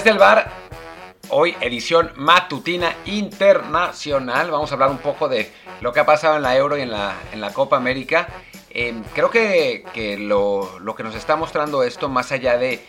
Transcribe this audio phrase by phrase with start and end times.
[0.00, 0.50] Desde el bar,
[1.28, 4.50] hoy edición matutina internacional.
[4.50, 5.52] Vamos a hablar un poco de
[5.82, 8.26] lo que ha pasado en la Euro y en la, en la Copa América.
[8.70, 9.84] Em, creo que,
[10.18, 12.82] lo, que nos está mostrando esto, más allá de,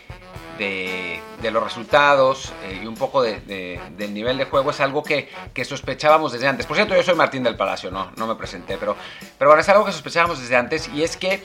[0.56, 5.28] de, los resultados eh, y un poco del nivel de juego, es algo que,
[5.66, 6.64] sospechábamos desde antes.
[6.64, 8.96] Por cierto, yo soy Martín del Palacio, no, no me presenté, pero,
[9.36, 11.42] pero bueno, es algo que sospechábamos desde antes y es que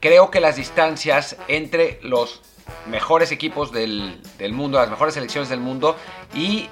[0.00, 2.42] creo que las distancias entre los
[2.86, 4.20] mejores equipos del,
[4.52, 5.96] mundo, las mejores selecciones del mundo
[6.34, 6.68] y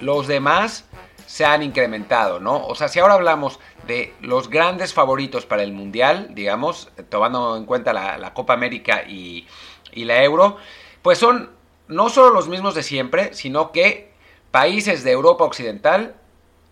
[0.00, 0.84] los demás
[1.26, 2.66] se han incrementado, ¿no?
[2.66, 7.64] O sea, si ahora hablamos de los grandes favoritos para el Mundial, digamos, tomando en
[7.64, 9.46] cuenta la, Copa América y,
[9.92, 10.56] y, la Euro,
[11.02, 11.50] pues son
[11.86, 14.12] no solo los mismos de siempre, sino que
[14.50, 16.16] países de Europa Occidental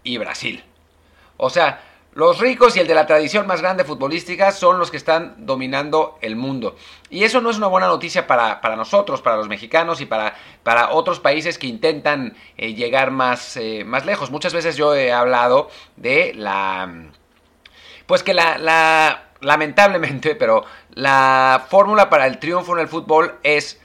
[0.02, 0.64] y Brasil.
[1.36, 1.80] O sea,
[2.18, 6.18] los ricos y el de la tradición más grande futbolística son los que están dominando
[6.20, 6.74] el mundo.
[7.10, 10.90] Y eso no es una buena noticia para, nosotros, para los mexicanos y para, para
[10.90, 14.32] otros países que intentan eh, llegar más, eh, más lejos.
[14.32, 16.92] Muchas veces yo he hablado de la...
[18.06, 23.80] Pues que la, la lamentablemente, pero la fórmula para el triunfo en el fútbol es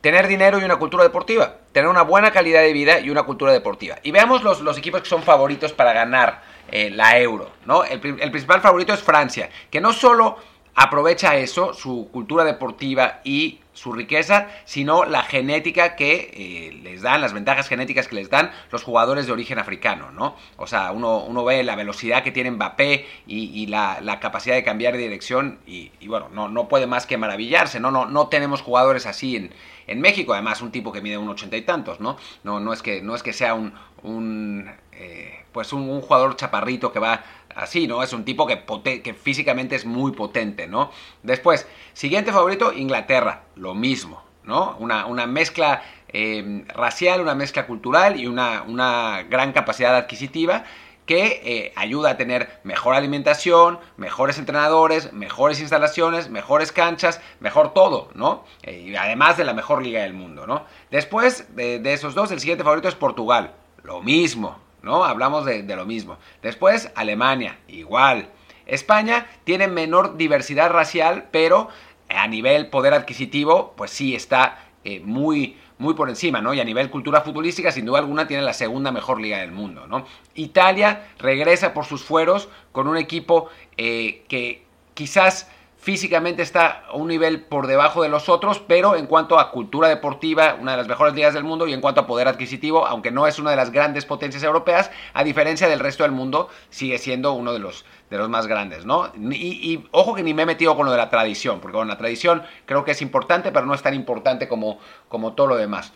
[0.00, 3.52] tener dinero y una cultura deportiva, tener una buena calidad de vida y una cultura
[3.52, 3.98] deportiva.
[4.02, 7.84] Y veamos los, los equipos que son favoritos para ganar eh, la euro, ¿no?
[7.84, 10.38] El, principal favorito es Francia, que no solo
[10.76, 17.20] aprovecha eso, su cultura deportiva y su riqueza, sino la genética que eh, les dan,
[17.20, 20.36] las ventajas genéticas que les dan los jugadores de origen africano, ¿no?
[20.56, 24.94] O sea, uno, uno ve la velocidad que tiene Mbappé y, la, capacidad de cambiar
[24.94, 27.90] de dirección y, bueno, no, no puede más que maravillarse, ¿no?
[27.90, 29.50] No, no tenemos jugadores así en,
[29.86, 32.16] en México, además un tipo que mide un ochenta y tantos, ¿no?
[32.44, 36.92] No, no, es, que, no es que sea un, un eh, pues un, jugador chaparrito
[36.92, 37.22] que va
[37.56, 38.02] así, ¿no?
[38.02, 38.62] Es un tipo que,
[39.02, 40.90] que físicamente es muy potente, ¿no?
[41.22, 44.76] Después, siguiente favorito, Inglaterra, lo mismo, ¿no?
[44.78, 50.64] Una, una mezcla eh, racial, una mezcla cultural y una, una gran capacidad adquisitiva
[51.06, 58.10] que eh, ayuda a tener mejor alimentación, mejores entrenadores, mejores instalaciones, mejores canchas, mejor todo,
[58.14, 58.44] ¿no?
[58.66, 60.64] y además de la mejor liga del mundo, ¿no?
[60.90, 65.04] Después de, de esos dos, el siguiente favorito es Portugal, lo mismo, ¿no?
[65.04, 66.18] Hablamos de, lo mismo.
[66.42, 68.28] Después, Alemania, igual.
[68.66, 71.68] España tiene menor diversidad racial, pero
[72.08, 76.54] a nivel poder adquisitivo, pues sí está eh, muy, muy por encima, ¿no?
[76.54, 79.86] Y a nivel cultura futbolística, sin duda alguna, tiene la segunda mejor liga del mundo,
[79.86, 80.06] ¿no?
[80.34, 84.64] Italia regresa por sus fueros con un equipo eh, que
[84.94, 85.50] quizás
[85.86, 89.88] físicamente está a un nivel por debajo de los otros, pero en cuanto a cultura
[89.88, 93.12] deportiva, una de las mejores ligas del mundo, y en cuanto a poder adquisitivo, aunque
[93.12, 96.98] no es una de las grandes potencias europeas, a diferencia del resto del mundo, sigue
[96.98, 99.12] siendo uno de los, de los más grandes, ¿no?
[99.30, 101.96] Y, ojo que ni me he metido con lo de la tradición, porque con la
[101.96, 105.92] tradición creo que es importante, pero no es tan importante como, como todo lo demás.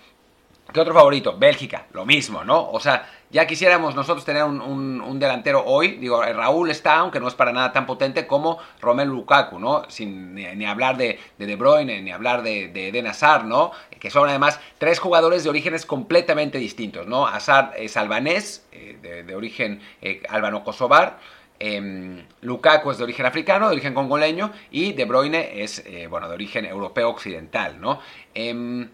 [0.72, 1.36] ¿Qué otro favorito?
[1.36, 2.70] Bélgica, lo mismo, ¿no?
[2.70, 7.28] O sea, ya quisiéramos nosotros tener un, delantero hoy, digo, eh, Raúl está, aunque no
[7.28, 9.84] es para nada tan potente como Romelu Lukaku, ¿no?
[9.88, 13.70] Sin ni, hablar de, de, Bruyne, ni hablar de, de, Hazard, ¿no?
[14.00, 17.26] Que son además tres jugadores de orígenes completamente distintos, ¿no?
[17.26, 21.18] Hazard es albanés, eh, de, origen eh, albano-kosovar,
[21.60, 26.34] em, Lukaku es de origen africano, de origen congoleño, y De Bruyne es, bueno, de
[26.34, 28.00] origen europeo occidental, ¿no?
[28.34, 28.88] Em,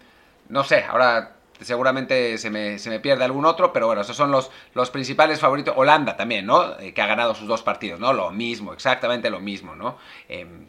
[0.49, 4.31] no sé, ahora seguramente se me, se me, pierde algún otro, pero bueno, esos son
[4.31, 5.73] los, los principales favoritos.
[5.77, 6.79] Holanda también, ¿no?
[6.79, 8.13] Eh, que ha ganado sus dos partidos, ¿no?
[8.13, 9.97] Lo mismo, exactamente lo mismo, ¿no?
[10.29, 10.65] Em,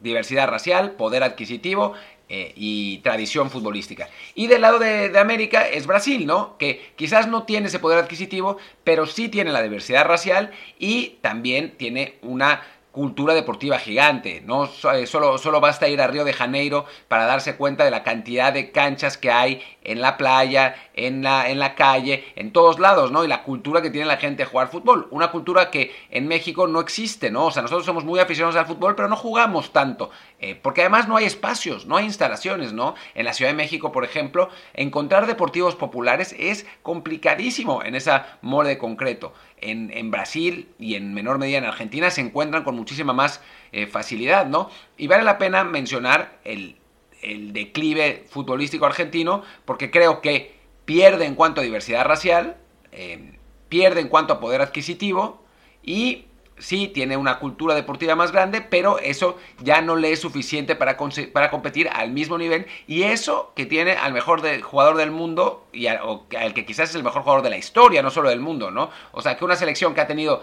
[0.00, 1.94] diversidad racial, poder adquisitivo
[2.34, 4.08] eh, y tradición futbolística.
[4.34, 6.56] Y del lado de, América es Brasil, ¿no?
[6.56, 11.76] Que quizás no tiene ese poder adquisitivo, pero sí tiene la diversidad racial y también
[11.76, 14.40] tiene una cultura deportiva gigante.
[14.46, 14.64] No
[14.94, 18.52] eh, solo, solo basta ir a Río de Janeiro para darse cuenta de la cantidad
[18.52, 23.10] de canchas que hay en la playa, en la, en la calle, en todos lados,
[23.10, 23.24] ¿no?
[23.24, 25.08] Y la cultura que tiene la gente de jugar fútbol.
[25.10, 27.46] Una cultura que en México no existe, ¿no?
[27.46, 30.10] O sea, nosotros somos muy aficionados al fútbol, pero no jugamos tanto.
[30.38, 32.94] Eh, porque además no hay espacios, no hay instalaciones, ¿no?
[33.14, 38.70] En la Ciudad de México, por ejemplo, encontrar deportivos populares es complicadísimo en esa mole
[38.70, 39.32] de concreto.
[39.58, 43.40] En, en Brasil y en menor medida en Argentina se encuentran con muchísima más
[43.70, 44.70] eh, facilidad, ¿no?
[44.96, 46.76] Y vale la pena mencionar el,
[47.22, 50.54] declive futbolístico argentino porque creo que
[50.84, 52.56] pierde en cuanto a diversidad racial,
[52.90, 53.38] eh,
[53.68, 55.42] pierde en cuanto a poder adquisitivo
[55.82, 56.26] y
[56.58, 60.96] sí tiene una cultura deportiva más grande, pero eso ya no le es suficiente para,
[61.32, 62.66] para competir al mismo nivel.
[62.86, 66.00] Y eso que tiene al mejor jugador del mundo y al,
[66.38, 68.90] al, que quizás es el mejor jugador de la historia, no solo del mundo, ¿no?
[69.12, 70.42] O sea, que una selección que ha tenido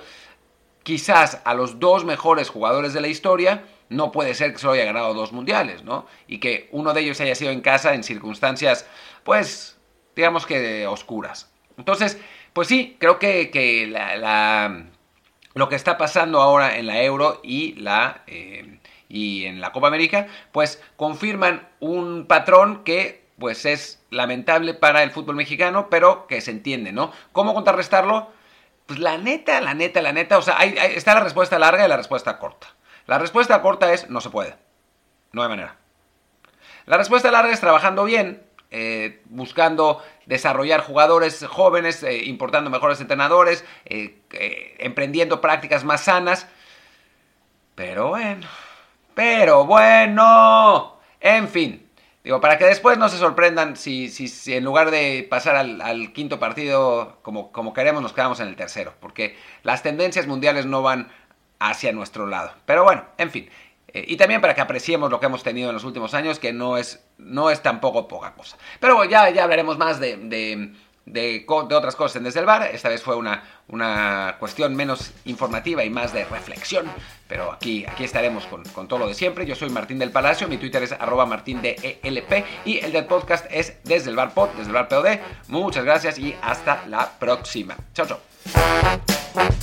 [0.83, 4.86] quizás a los dos mejores jugadores de la historia no puede ser que solo haya
[4.86, 6.06] ganado dos mundiales, ¿no?
[6.27, 8.88] Y que uno de ellos haya sido en casa en circunstancias,
[9.24, 9.77] pues,
[10.15, 11.51] digamos que oscuras.
[11.77, 12.19] Entonces,
[12.53, 14.86] pues sí, creo que, la,
[15.53, 19.88] lo que está pasando ahora en la Euro y, la, eh, y en la Copa
[19.88, 26.41] América, pues confirman un patrón que pues es lamentable para el fútbol mexicano, pero que
[26.41, 27.12] se entiende, ¿no?
[27.31, 28.30] ¿Cómo contrarrestarlo?
[28.86, 31.97] Pues la neta, la neta, la neta, o sea, está la respuesta larga y la
[31.97, 32.68] respuesta corta.
[33.07, 34.56] La respuesta corta es no se puede.
[35.31, 35.75] No hay manera.
[36.86, 38.42] La respuesta larga es trabajando bien,
[38.72, 46.48] eh, buscando desarrollar jugadores jóvenes, eh, importando mejores entrenadores, eh, emprendiendo prácticas más sanas.
[47.75, 48.48] Pero bueno,
[49.13, 51.90] pero bueno, en fin.
[52.24, 56.40] Digo, para que después no se sorprendan si, si, en lugar de pasar al, quinto
[56.40, 58.94] partido como, como queremos, nos quedamos en el tercero.
[59.00, 61.10] Porque las tendencias mundiales no van
[61.59, 62.53] hacia nuestro lado.
[62.65, 63.50] Pero bueno, en fin.
[63.94, 66.53] Eh, y también para que apreciemos lo que hemos tenido en los últimos años, que
[66.53, 68.57] no es, no es tampoco poca cosa.
[68.79, 70.73] Pero bueno, ya, ya hablaremos más de, de,
[71.06, 72.69] de, otras cosas en Desde el Bar.
[72.73, 76.85] Esta vez fue una, una cuestión menos informativa y más de reflexión.
[77.27, 79.45] Pero aquí, aquí estaremos con, con, todo lo de siempre.
[79.45, 81.79] Yo soy Martín del Palacio, mi Twitter es arroba martindelp
[82.65, 85.19] y el del podcast es Desde el Bar Pod, Desde el Bar POD.
[85.47, 87.75] Muchas gracias y hasta la próxima.
[87.94, 89.58] Chao, chao.